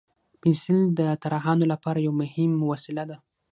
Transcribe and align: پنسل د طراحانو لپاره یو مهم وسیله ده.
پنسل 0.41 0.79
د 0.99 1.01
طراحانو 1.21 1.65
لپاره 1.73 1.99
یو 2.05 2.13
مهم 2.21 2.51
وسیله 2.71 3.03
ده. 3.09 3.17